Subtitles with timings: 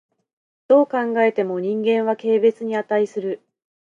[0.67, 3.39] どう考えても人間は軽蔑に価する。